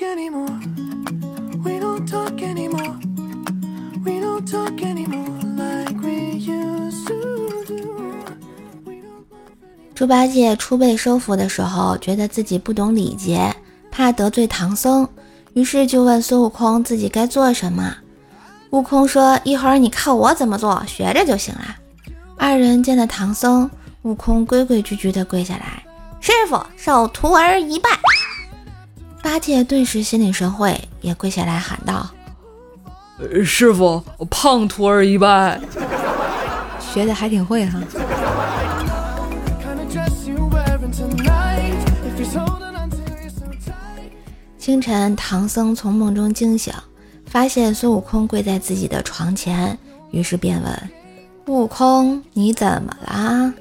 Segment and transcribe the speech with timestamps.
[0.00, 0.60] anymore
[1.62, 2.96] We don't talk anymore.
[4.04, 7.50] We don't talk anymore like we used to.
[9.94, 13.54] 猪八戒初被收服的时候，觉得自己不懂礼节，
[13.90, 15.06] 怕得罪唐僧，
[15.52, 17.94] 于是就问孙悟空自己该做什么。
[18.70, 21.76] 悟空说：“一会儿你看我怎么做，学着就行了。”
[22.38, 23.70] 二人见了唐僧，
[24.02, 25.84] 悟空规规矩矩的跪下来
[26.20, 27.90] ：“师傅，受徒儿一拜。”
[29.22, 32.10] 八戒顿时心领神会，也跪下来喊道
[33.18, 35.60] 呃师傅，胖徒儿一拜。
[36.80, 37.80] ：“学的还挺会哈。”
[44.58, 46.72] 清晨，唐僧从梦中惊醒，
[47.26, 49.78] 发现孙悟空跪在自己的床前，
[50.10, 50.90] 于是便问
[51.46, 53.52] ：“悟空，你怎么啦？”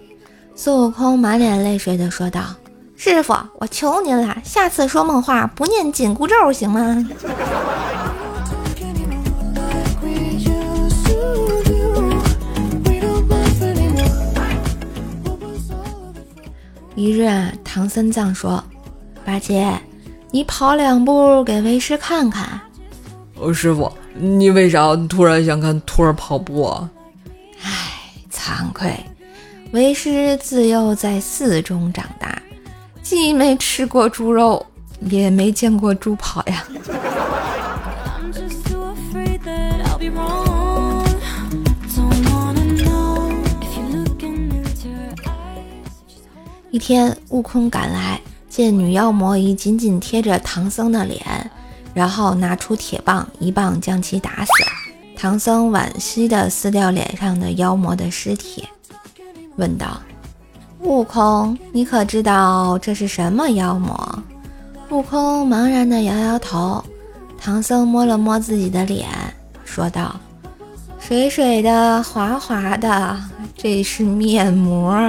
[0.55, 2.53] 孙悟空满脸泪水的说道
[3.01, 9.23] ：“师傅，我求您了，下次说梦话不念紧箍咒行吗 Talk anymore
[9.55, 12.11] like we used to do.
[12.83, 14.03] We don't laugh anymore.
[15.23, 16.51] What was all of it?？”
[16.97, 18.61] 一日啊，唐三藏说
[19.23, 19.79] ：“八戒，
[20.31, 22.59] 你跑两步给为师看看。
[23.39, 26.89] 呃师傅，你为啥突然想看徒儿跑步啊？”
[28.29, 28.93] 惭愧，
[29.71, 32.37] 为师自幼在寺中长大，
[33.09, 34.63] 既没吃过猪肉，
[34.99, 36.63] 也没见过猪跑呀。
[46.69, 51.49] 一天，悟空赶来，见女妖魔已紧紧贴着唐僧的脸，
[51.95, 54.51] 然后拿出铁棒一棒将其打死。
[55.15, 58.67] 唐僧惋惜的撕掉脸上的妖魔的尸体，
[59.55, 59.99] 问道。
[60.81, 64.23] 悟空，你可知道这是什么妖魔？”
[64.89, 66.83] 悟空茫然的摇摇头。
[67.41, 69.07] 唐僧摸了摸自己的脸，
[69.63, 70.13] 说道
[70.99, 73.15] ：“水水的，滑滑的，
[73.55, 74.93] 这是面膜。”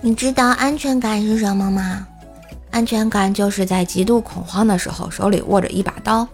[0.00, 2.06] 你知道安全感是什么吗？
[2.76, 6.28] 安全感就是在极度恐慌的时候，手里握着一把刀。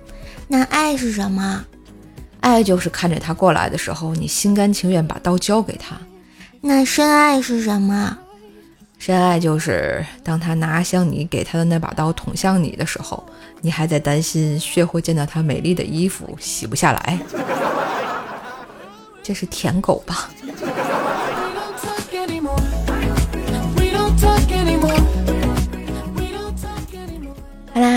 [0.49, 1.65] 那爱是什么？
[2.41, 5.97] 爱就是看着他过来的时候，你心甘情愿把刀交给他。
[6.61, 8.19] 那深爱是什么？
[8.99, 13.25] 深爱就是当他拿向你给他的那把刀捅向你的时候，
[13.61, 17.21] 你还在担心血会溅到他美丽的衣服，洗不下来。
[19.23, 20.29] 这是舔狗吧？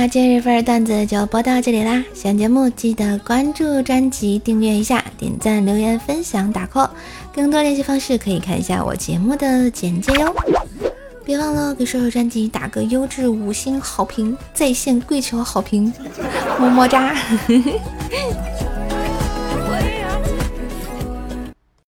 [0.07, 2.03] 今日份段子就播到这里啦！
[2.13, 6.89] 喜欢节目记得关注专辑、订阅一下、点赞、留言、分享、打 call。
[7.33, 10.35] 更多联系方式可以看一下我节目的简介哟。
[11.25, 15.91] 别忘了给瘦瘦专辑打个优质五星好评，在线跪求好评，
[16.59, 17.15] 么么哒！